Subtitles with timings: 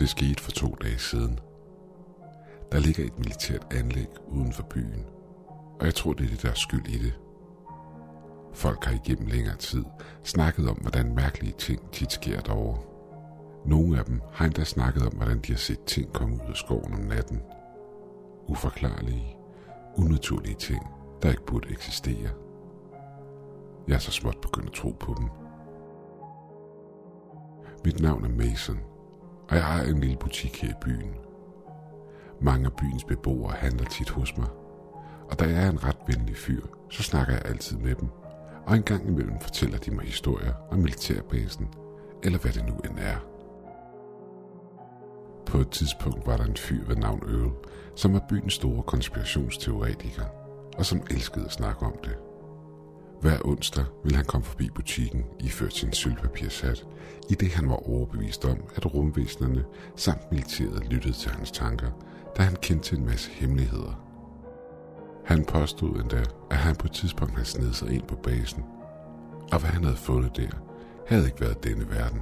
[0.00, 1.38] Det skete for to dage siden.
[2.72, 5.04] Der ligger et militært anlæg uden for byen,
[5.80, 7.18] og jeg tror, det er det, der er skyld i det.
[8.54, 9.84] Folk har igennem længere tid
[10.24, 12.82] snakket om, hvordan mærkelige ting tit sker derovre.
[13.66, 16.56] Nogle af dem har endda snakket om, hvordan de har set ting komme ud af
[16.56, 17.42] skoven om natten.
[18.48, 19.36] Uforklarlige,
[19.96, 20.86] unaturlige ting,
[21.22, 22.30] der ikke burde eksistere.
[23.88, 25.28] Jeg er så småt begyndt at tro på dem.
[27.84, 28.78] Mit navn er Mason,
[29.50, 31.14] og jeg har en lille butik her i byen.
[32.40, 34.48] Mange af byens beboere handler tit hos mig,
[35.30, 38.08] og da jeg er en ret venlig fyr, så snakker jeg altid med dem,
[38.66, 41.68] og en gang imellem fortæller de mig historier om militærbasen,
[42.22, 43.16] eller hvad det nu end er.
[45.46, 47.50] På et tidspunkt var der en fyr ved navn Øl,
[47.96, 50.24] som var byens store konspirationsteoretiker,
[50.78, 52.16] og som elskede at snakke om det.
[53.20, 56.86] Hver onsdag ville han komme forbi butikken iført sin sølvpapirshat,
[57.30, 59.64] i det han var overbevist om, at rumvæsenerne
[59.96, 61.90] samt militæret lyttede til hans tanker,
[62.36, 64.06] da han kendte til en masse hemmeligheder.
[65.24, 68.64] Han påstod endda, at han på et tidspunkt havde snedet sig ind på basen,
[69.52, 70.50] og hvad han havde fundet der,
[71.06, 72.20] havde ikke været denne verden.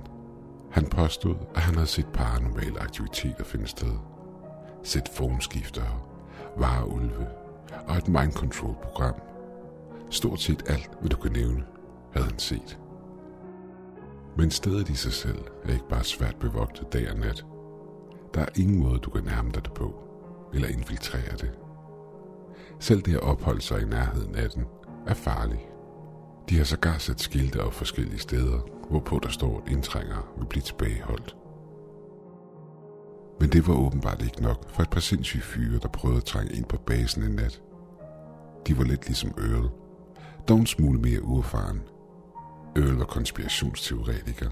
[0.71, 3.93] Han påstod, at han havde set paranormale aktiviteter finde sted.
[4.83, 6.01] Set formskiftere,
[6.57, 7.27] vareulve
[7.87, 9.15] og et mind control program.
[10.11, 11.65] Stort set alt, hvad du kan nævne,
[12.13, 12.79] havde han set.
[14.37, 17.45] Men stedet i sig selv er ikke bare svært bevogtet dag og nat.
[18.35, 19.95] Der er ingen måde, du kan nærme dig det på,
[20.55, 21.51] eller infiltrere det.
[22.81, 24.65] Selv det at opholde sig i nærheden af den
[25.07, 25.61] er farligt.
[26.49, 28.59] De har sågar sat skilte op forskellige steder,
[28.91, 31.37] hvorpå der står, at indtrængere vil blive tilbageholdt.
[33.41, 36.53] Men det var åbenbart ikke nok for et par sindssyge fyre, der prøvede at trænge
[36.53, 37.63] ind på basen en nat.
[38.67, 39.71] De var lidt ligesom Earl,
[40.49, 41.81] dog en smule mere uerfaren.
[42.77, 44.51] Earl var konspirationsteoretiker,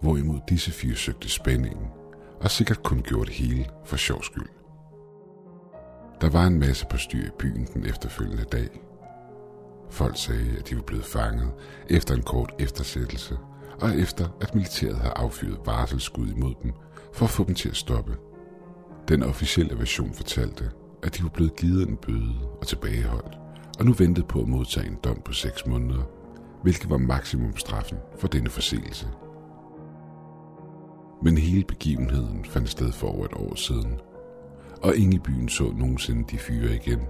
[0.00, 1.86] hvorimod disse fire søgte spændingen,
[2.40, 4.48] og sikkert kun gjorde det hele for sjov skyld.
[6.20, 8.68] Der var en masse på styr i byen den efterfølgende dag.
[9.90, 11.50] Folk sagde, at de var blevet fanget
[11.90, 13.38] efter en kort eftersættelse,
[13.80, 16.72] og efter at militæret havde affyret varselsskud imod dem
[17.12, 18.16] for at få dem til at stoppe.
[19.08, 20.70] Den officielle version fortalte,
[21.02, 23.45] at de var blevet givet en bøde og tilbageholdt,
[23.78, 26.02] og nu ventede på at modtage en dom på 6 måneder,
[26.62, 29.08] hvilket var maksimumstraffen for denne forseelse.
[31.22, 34.00] Men hele begivenheden fandt sted for over et år siden,
[34.82, 37.00] og ingen i byen så nogensinde de fyre igen.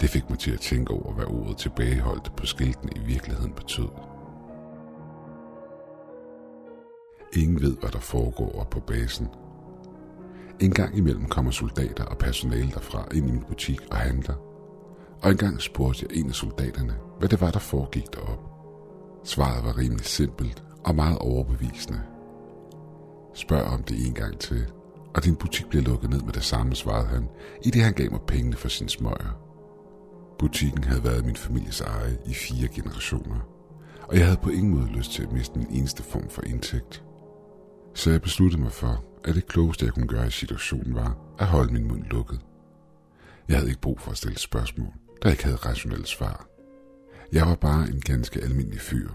[0.00, 3.88] Det fik mig til at tænke over, hvad ordet tilbageholdt på skiltene i virkeligheden betød.
[7.36, 9.28] Ingen ved, hvad der foregår op på basen.
[10.60, 14.53] En gang imellem kommer soldater og personale derfra ind i min butik og handler.
[15.24, 18.38] Og engang spurgte jeg en af soldaterne, hvad det var, der foregik derop.
[19.24, 22.00] Svaret var rimelig simpelt og meget overbevisende.
[23.34, 24.66] Spørg om det en gang til,
[25.14, 27.28] og din butik bliver lukket ned med det samme, svarede han,
[27.64, 29.40] i det han gav mig pengene for sin smøger.
[30.38, 33.40] Butikken havde været min families eje i fire generationer,
[34.02, 37.04] og jeg havde på ingen måde lyst til at miste min eneste form for indtægt.
[37.94, 41.46] Så jeg besluttede mig for, at det klogeste, jeg kunne gøre i situationen, var at
[41.46, 42.40] holde min mund lukket.
[43.48, 44.92] Jeg havde ikke brug for at stille spørgsmål,
[45.24, 46.46] der ikke havde rationelt svar.
[47.32, 49.08] Jeg var bare en ganske almindelig fyr,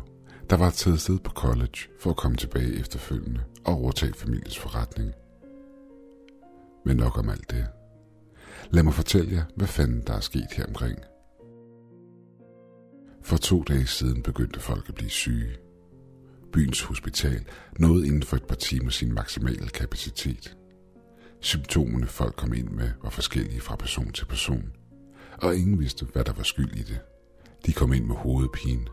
[0.50, 5.14] der var taget sted på college for at komme tilbage efterfølgende og overtage familiens forretning–
[6.86, 7.68] men nok om alt det.
[8.72, 11.00] Lad mig fortælle jer, hvad fanden der er sket her omkring.
[13.24, 15.58] For to dage siden begyndte folk at blive syge.
[16.54, 17.46] Byens hospital
[17.80, 20.58] nåede inden for et par timer sin maksimale kapacitet.
[21.42, 24.72] Symptomerne folk kom ind med var forskellige fra person til person,
[25.42, 27.00] og ingen vidste, hvad der var skyld i det.
[27.66, 28.86] De kom ind med hovedpine,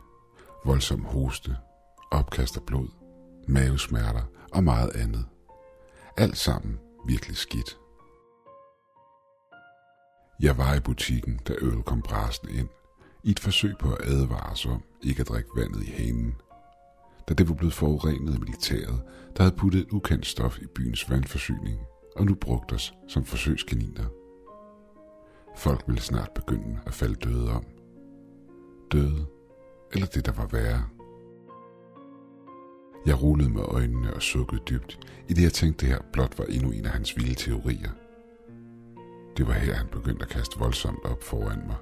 [0.65, 1.57] voldsom hoste,
[2.11, 2.89] opkast af blod,
[3.49, 5.25] mavesmerter og meget andet.
[6.17, 7.79] Alt sammen virkelig skidt.
[10.41, 12.69] Jeg var i butikken, da øl kom brasen ind,
[13.25, 16.35] i et forsøg på at advare os om ikke at drikke vandet i hanen.
[17.29, 19.03] Da det var blevet forurenet af militæret,
[19.37, 21.79] der havde puttet et ukendt stof i byens vandforsyning,
[22.17, 24.05] og nu brugt os som forsøgskaniner.
[25.57, 27.65] Folk ville snart begynde at falde døde om.
[28.93, 29.27] Døde,
[29.93, 30.85] eller det der var værre.
[33.07, 34.99] Jeg rullede med øjnene og sukkede dybt,
[35.29, 37.91] i det jeg tænkte, det her blot var endnu en af hans vilde teorier.
[39.37, 41.77] Det var her, han begyndte at kaste voldsomt op foran mig.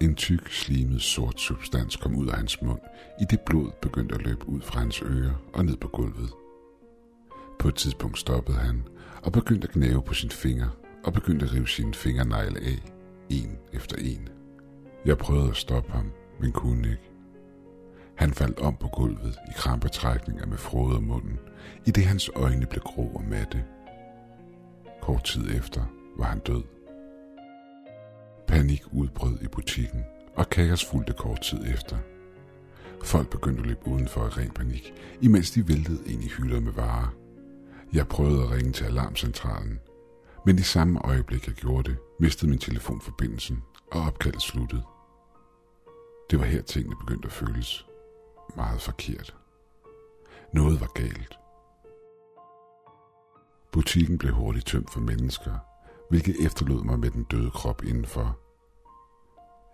[0.00, 2.80] En tyk, slimet, sort substans kom ud af hans mund,
[3.20, 6.30] i det blod begyndte at løbe ud fra hans ører og ned på gulvet.
[7.58, 8.82] På et tidspunkt stoppede han
[9.22, 10.68] og begyndte at gnave på sin finger
[11.04, 12.92] og begyndte at rive sine fingernegle af,
[13.30, 14.28] en efter en.
[15.04, 17.10] Jeg prøvede at stoppe ham, men kunne ikke.
[18.16, 21.38] Han faldt om på gulvet i krampetrækninger med frode om munden,
[21.86, 23.64] i det hans øjne blev grå og matte.
[25.02, 25.82] Kort tid efter
[26.18, 26.62] var han død.
[28.46, 30.04] Panik udbrød i butikken,
[30.36, 31.96] og kaos fulgte kort tid efter.
[33.04, 36.72] Folk begyndte at løbe udenfor i ren panik, imens de væltede ind i hylder med
[36.72, 37.14] varer.
[37.92, 39.80] Jeg prøvede at ringe til alarmcentralen,
[40.46, 43.62] men i samme øjeblik jeg gjorde det, mistede min telefon forbindelsen,
[43.92, 44.82] og opkaldet sluttede.
[46.30, 47.86] Det var her tingene begyndte at føles
[48.56, 49.36] meget forkert.
[50.52, 51.38] Noget var galt.
[53.72, 55.58] Butikken blev hurtigt tømt for mennesker,
[56.10, 58.38] hvilket efterlod mig med den døde krop indenfor.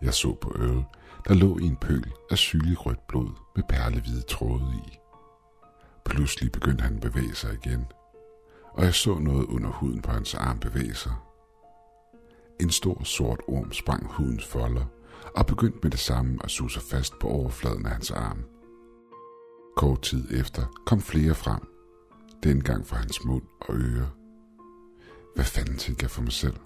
[0.02, 0.84] Jeg så på øl,
[1.28, 4.98] der lå i en pøl af sygelig rødt blod med perlehvide tråde i.
[6.04, 7.86] Pludselig begyndte han at bevæge sig igen,
[8.78, 11.12] og jeg så noget under huden på hans arm bevæge sig.
[12.60, 14.84] En stor sort orm sprang hudens folder
[15.36, 18.44] og begyndte med det samme at suge sig fast på overfladen af hans arm.
[19.76, 21.60] Kort tid efter kom flere frem,
[22.42, 24.08] dengang fra hans mund og ører.
[25.34, 26.56] Hvad fanden tænkte jeg for mig selv?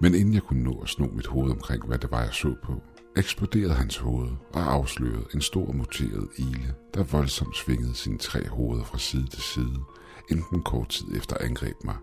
[0.00, 2.54] Men inden jeg kunne nå at sno mit hoved omkring, hvad det var, jeg så
[2.62, 2.82] på,
[3.16, 8.84] eksploderede hans hoved og afslørede en stor muteret ile, der voldsomt svingede sine tre hoveder
[8.84, 9.80] fra side til side,
[10.30, 11.96] inden kort tid efter angreb mig.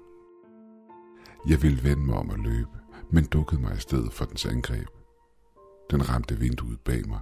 [1.47, 2.77] Jeg ville vende mig om at løbe,
[3.11, 4.87] men dukkede mig i stedet for dens angreb.
[5.91, 7.19] Den ramte vinduet bag mig,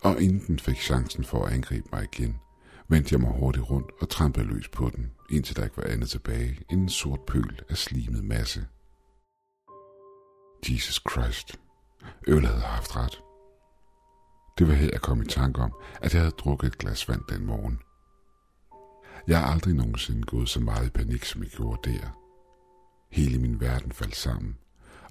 [0.00, 2.40] og inden den fik chancen for at angribe mig igen,
[2.88, 6.10] vendte jeg mig hurtigt rundt og trampede løs på den, indtil der ikke var andet
[6.10, 8.66] tilbage end en sort pøl af slimet masse.
[10.68, 11.60] Jesus Christ.
[12.28, 13.22] Øl havde haft ret.
[14.58, 15.72] Det var her, jeg kom i tanke om,
[16.02, 17.78] at jeg havde drukket et glas vand den morgen.
[19.26, 22.18] Jeg har aldrig nogensinde gået så meget i panik, som jeg gjorde der.
[23.10, 24.56] Hele min verden faldt sammen,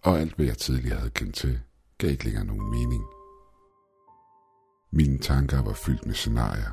[0.04, 1.60] og alt, hvad jeg tidligere havde kendt til,
[1.98, 3.04] gav ikke længere nogen mening.
[4.92, 6.72] Mine tanker var fyldt med scenarier,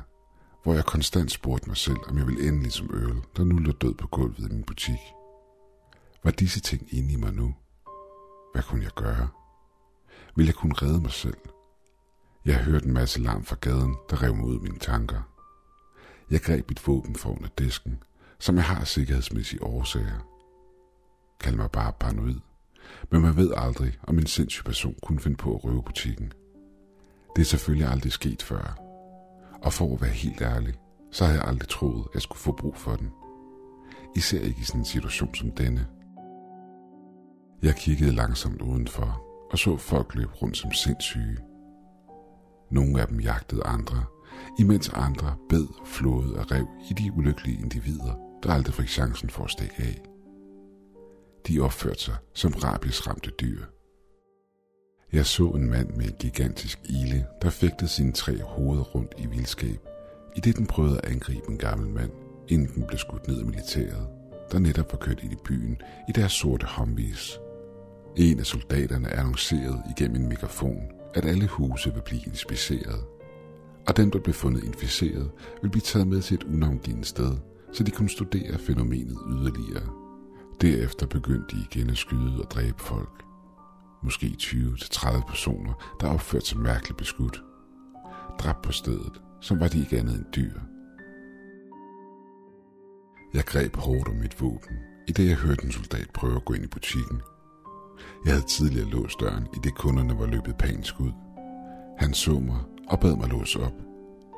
[0.63, 3.57] hvor jeg konstant spurgte mig selv, om jeg ville ende ligesom som øl, der nu
[3.57, 4.99] lå død på gulvet i min butik.
[6.23, 7.55] Var disse ting inde i mig nu?
[8.53, 9.29] Hvad kunne jeg gøre?
[10.35, 11.37] Vil jeg kunne redde mig selv?
[12.45, 15.32] Jeg hørte en masse larm fra gaden, der rev mig ud af mine tanker.
[16.33, 18.03] Jeg greb mit våben for under disken,
[18.39, 20.27] som jeg har af sikkerhedsmæssige årsager.
[21.39, 22.39] Kald mig bare paranoid,
[23.11, 26.31] men man ved aldrig, om en sindssyg person kunne finde på at røve butikken.
[27.35, 28.77] Det er selvfølgelig aldrig sket før.
[29.63, 30.73] Og for at være helt ærlig,
[31.11, 33.11] så har jeg aldrig troet, at jeg skulle få brug for den.
[34.15, 35.87] Især ikke i sådan en situation som denne.
[37.63, 41.37] Jeg kiggede langsomt udenfor og så folk løbe rundt som sindssyge.
[42.71, 44.05] Nogle af dem jagtede andre,
[44.59, 48.13] imens andre bed, flåede og rev i de ulykkelige individer,
[48.43, 50.01] der aldrig fik chancen for at stikke af.
[51.47, 53.63] De opførte sig som rabiesramte dyr.
[55.13, 59.25] Jeg så en mand med en gigantisk ile, der fægtede sine tre hoveder rundt i
[59.25, 59.79] vildskab,
[60.35, 62.11] i det den prøvede at angribe en gammel mand,
[62.47, 64.07] inden den blev skudt ned af militæret,
[64.51, 67.39] der netop var kørt ind i byen i deres sorte Humvees.
[68.17, 73.05] En af soldaterne annoncerede igennem en mikrofon, at alle huse vil blive inspiceret,
[73.87, 75.31] og dem, der blev fundet inficeret,
[75.61, 77.37] vil blive taget med til et unavngivet sted,
[77.73, 79.89] så de kunne studere fænomenet yderligere.
[80.61, 83.23] Derefter begyndte de igen at skyde og dræbe folk.
[84.03, 87.43] Måske 20-30 personer, der opførte sig mærkeligt beskudt.
[88.39, 90.59] Dræbt på stedet, som var de ikke andet end dyr.
[93.33, 96.53] Jeg greb hårdt om mit våben, i det jeg hørte en soldat prøve at gå
[96.53, 97.21] ind i butikken.
[98.25, 101.11] Jeg havde tidligere låst døren, i det kunderne var løbet panisk ud.
[101.99, 103.73] Han så mig og bad mig låse op,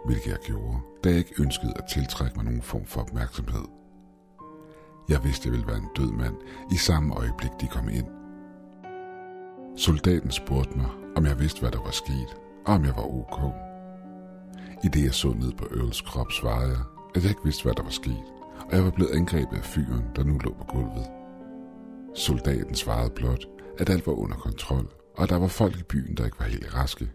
[0.06, 3.66] hvilket jeg gjorde, da jeg ikke ønskede at tiltrække mig nogen form for opmærksomhed.
[5.10, 6.36] Jeg vidste, jeg ville være en død mand
[6.72, 8.08] i samme øjeblik, de kom ind.
[9.78, 13.54] Soldaten spurgte mig, om jeg vidste, hvad der var sket, og om jeg var ok.
[14.84, 16.82] I det jeg så ned på Earls krop, svarede jeg,
[17.16, 18.25] at jeg ikke vidste, hvad der var sket,
[18.70, 21.08] og jeg var blevet angrebet af fyren, der nu lå på gulvet.
[22.16, 23.46] Soldaten svarede blot,
[23.80, 24.88] at alt var under kontrol,
[25.18, 27.12] og at der var folk i byen, der ikke var helt raske.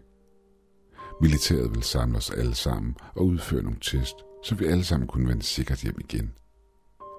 [1.21, 5.27] Militæret ville samle os alle sammen og udføre nogle test, så vi alle sammen kunne
[5.29, 6.31] vende sikkert hjem igen.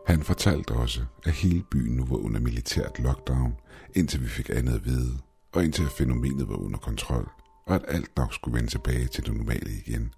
[0.06, 3.54] Han fortalte også, at hele byen nu var under militært lockdown,
[3.94, 5.18] indtil vi fik andet at vide,
[5.52, 7.30] og indtil fænomenet var under kontrol,
[7.66, 10.14] og at alt nok skulle vende tilbage til det normale igen.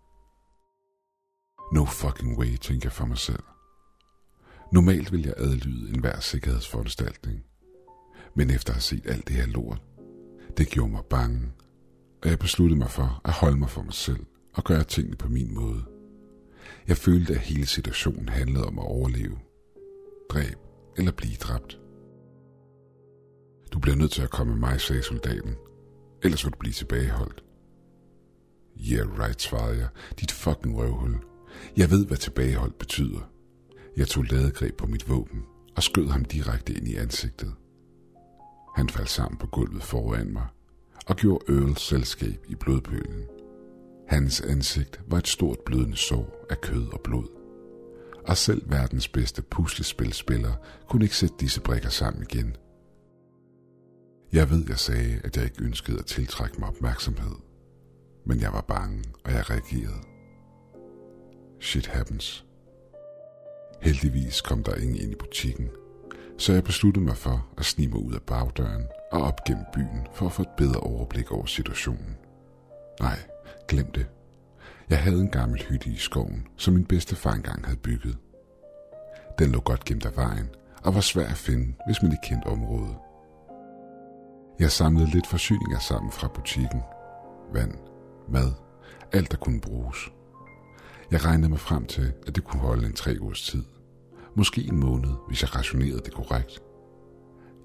[1.73, 3.43] No fucking way, tænker jeg for mig selv.
[4.73, 7.45] Normalt vil jeg adlyde enhver sikkerhedsforanstaltning.
[8.37, 9.83] Men efter at have set alt det her lort,
[10.57, 11.53] det gjorde mig bange,
[12.25, 15.29] og jeg besluttede mig for at holde mig for mig selv og gøre tingene på
[15.29, 15.85] min måde.
[16.89, 19.39] Jeg følte, at hele situationen handlede om at overleve.
[20.31, 20.59] Dræb
[20.97, 21.81] eller blive dræbt.
[23.73, 25.55] Du bliver nødt til at komme med mig, sagde soldaten.
[26.23, 27.45] Ellers vil du blive tilbageholdt.
[28.93, 29.89] Yeah right, svarede jeg.
[30.21, 31.17] Dit fucking røvhul.
[31.77, 33.31] Jeg ved, hvad tilbagehold betyder.
[33.97, 35.45] Jeg tog ladegreb på mit våben
[35.77, 37.55] og skød ham direkte ind i ansigtet.
[38.77, 40.47] Han faldt sammen på gulvet foran mig
[41.07, 43.25] og gjorde Earl selskab i blodpølen.
[44.09, 47.27] Hans ansigt var et stort blødende sår af kød og blod.
[48.29, 50.53] Og selv verdens bedste puslespilspiller
[50.89, 52.57] kunne ikke sætte disse brikker sammen igen.
[54.33, 57.37] Jeg ved, jeg sagde, at jeg ikke ønskede at tiltrække mig opmærksomhed.
[58.27, 60.01] Men jeg var bange, og jeg reagerede.
[61.61, 62.45] Shit happens.
[63.83, 65.69] Heldigvis kom der ingen ind i butikken,
[66.39, 70.07] så jeg besluttede mig for at snige mig ud af bagdøren og op gennem byen
[70.13, 72.17] for at få et bedre overblik over situationen.
[73.01, 73.19] Nej,
[73.69, 74.07] glem det.
[74.91, 78.19] Jeg havde en gammel hytte i skoven, som min bedste far engang havde bygget.
[79.39, 80.49] Den lå godt gemt af vejen
[80.85, 82.97] og var svær at finde, hvis man ikke kendte området.
[84.59, 86.83] Jeg samlede lidt forsyninger sammen fra butikken.
[87.53, 87.75] Vand,
[88.29, 88.53] mad,
[89.13, 89.99] alt der kunne bruges.
[91.11, 93.65] Jeg regnede mig frem til, at det kunne holde en tre ugers tid.
[94.37, 96.63] Måske en måned, hvis jeg rationerede det korrekt.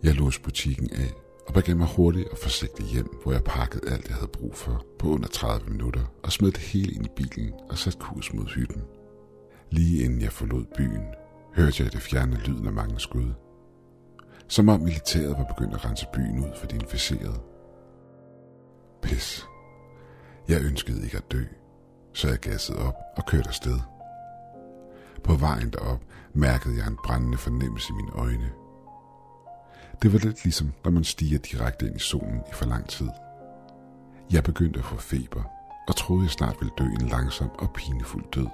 [0.03, 4.07] Jeg låste butikken af og begav mig hurtigt og forsigtigt hjem, hvor jeg pakkede alt,
[4.07, 7.53] jeg havde brug for på under 30 minutter og smed det hele ind i bilen
[7.69, 8.81] og satte kurs mod hytten.
[9.69, 11.05] Lige inden jeg forlod byen,
[11.55, 13.33] hørte jeg det fjerne lyden af mange skud.
[14.47, 17.39] Som om militæret var begyndt at rense byen ud for de inficerede.
[19.01, 19.45] Pis.
[20.47, 21.43] Jeg ønskede ikke at dø,
[22.13, 23.79] så jeg gassede op og kørte afsted.
[25.23, 26.01] På vejen derop
[26.33, 28.58] mærkede jeg en brændende fornemmelse i mine øjne.
[30.01, 33.09] Det var lidt ligesom, når man stiger direkte ind i solen i for lang tid.
[34.31, 35.43] Jeg begyndte at få feber,
[35.87, 38.47] og troede jeg snart ville dø en langsom og pinefuld død.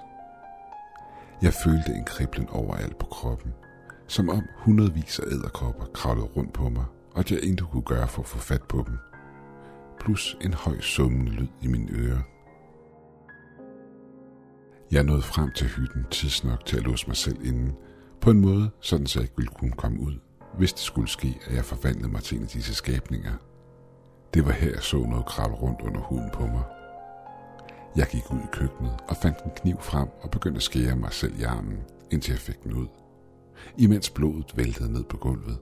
[1.42, 3.54] Jeg følte en kriblen overalt på kroppen,
[4.08, 8.08] som om hundredvis af æderkopper kravlede rundt på mig, og at jeg intet kunne gøre
[8.08, 8.98] for at få fat på dem.
[10.00, 12.22] Plus en høj summende lyd i mine ører.
[14.92, 17.74] Jeg nåede frem til hytten tidsnok til at låse mig selv inden,
[18.22, 20.20] på en måde, sådan så jeg ikke ville kunne komme ud,
[20.58, 23.34] hvis det skulle ske, at jeg forvandlede mig til en af disse skabninger.
[24.34, 26.64] Det var her, jeg så noget kravle rundt under huden på mig.
[27.96, 31.14] Jeg gik ud i køkkenet og fandt en kniv frem og begyndte at skære mig
[31.14, 31.80] selv i armen,
[32.12, 32.88] indtil jeg fik den ud.
[33.78, 35.58] Imens blodet væltede ned på gulvet.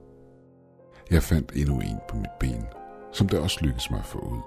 [1.12, 2.66] Jeg fandt endnu en på mit ben,
[3.12, 4.42] som det også lykkedes mig at få ud.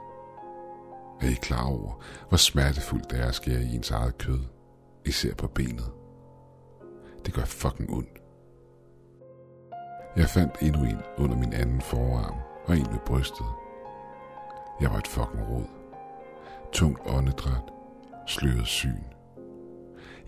[1.20, 4.40] Er I klar over, hvor smertefuldt det er at skære i ens eget kød?
[5.06, 5.92] især på benet.
[7.26, 8.25] Det gør fucking ondt.
[10.16, 13.46] Jeg fandt endnu en under min anden forarm og en ved brystet.
[14.80, 15.64] Jeg var et fucking rod.
[16.72, 17.72] Tungt åndedræt,
[18.26, 19.02] sløret syn.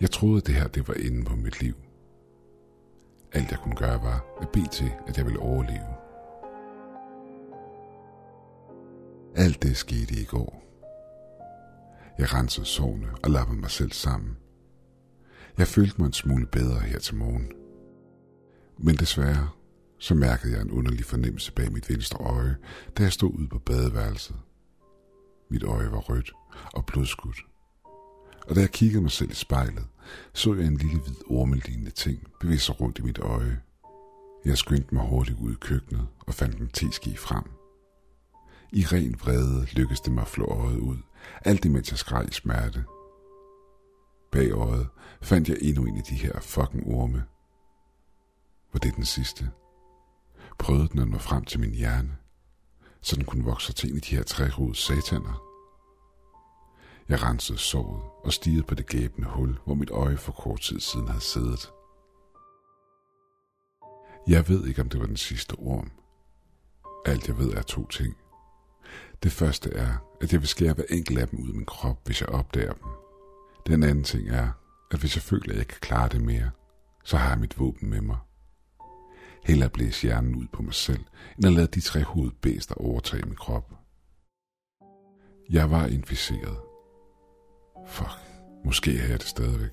[0.01, 1.75] Jeg troede, at det her det var enden på mit liv.
[3.33, 5.93] Alt jeg kunne gøre var at bede til, at jeg ville overleve.
[9.35, 10.63] Alt det skete i går.
[12.17, 14.37] Jeg rensede sårene og lappede mig selv sammen–
[15.59, 17.51] jeg følte mig en smule bedre her til morgen.
[18.77, 19.49] Men desværre,
[19.99, 22.57] så mærkede jeg en underlig fornemmelse bag mit venstre øje,
[22.97, 24.35] da jeg stod ude på badeværelset.
[25.49, 26.31] Mit øje var rødt
[26.73, 27.37] og blodskudt.
[28.47, 29.87] Og da jeg kiggede mig selv i spejlet,
[30.33, 33.61] så jeg en lille hvid ormelignende ting bevæge sig rundt i mit øje.
[34.45, 37.43] Jeg skyndte mig hurtigt ud i køkkenet og fandt en teski frem.
[38.73, 40.97] I ren vrede lykkedes det mig at flå øjet ud,
[41.45, 42.83] alt imens jeg skreg i smerte–
[44.31, 44.87] Bag øjet
[45.21, 47.23] fandt jeg endnu en af de her fucking orme.
[48.73, 49.51] Var det den sidste?
[50.59, 52.17] Prøvede den at nå frem til min hjerne,
[53.01, 55.43] så den kunne vokse til en af de her træhovede sataner.
[57.09, 60.79] Jeg rensede såret og stirrede på det gæbende hul, hvor mit øje for kort tid
[60.79, 61.71] siden havde siddet.
[64.27, 65.91] Jeg ved ikke, om det var den sidste orm.
[67.05, 68.17] Alt jeg ved er to ting.
[69.23, 71.97] Det første er, at jeg vil skære hver enkelt af dem ud af min krop,
[72.05, 72.91] hvis jeg opdager dem.
[73.67, 74.51] Den anden ting er,
[74.91, 76.51] at hvis jeg føler, at jeg kan klare det mere,
[77.03, 78.17] så har jeg mit våben med mig.
[79.45, 81.05] Heller blæse hjernen ud på mig selv,
[81.37, 83.73] end at lade de tre hovedbæster overtage min krop.
[85.49, 86.57] Jeg var inficeret.
[87.87, 88.19] Fuck,
[88.65, 89.71] måske er jeg det stadigvæk.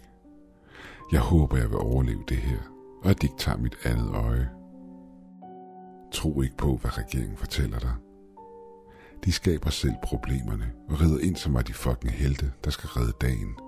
[1.12, 2.60] Jeg håber, jeg vil overleve det her,
[3.02, 4.50] og at de ikke tager mit andet øje.
[6.12, 7.94] Tro ikke på, hvad regeringen fortæller dig.
[9.24, 13.12] De skaber selv problemerne og rider ind som var de fucking helte, der skal redde
[13.20, 13.56] dagen–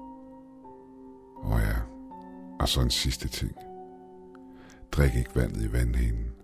[1.43, 1.76] og ja,
[2.61, 3.52] og så en sidste ting.
[4.92, 6.38] Drik ikke vandet i vandhanen.